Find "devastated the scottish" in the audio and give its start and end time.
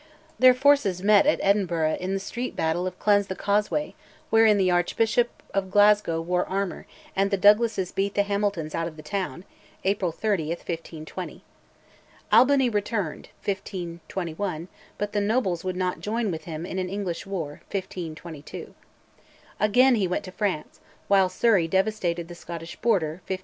21.67-22.75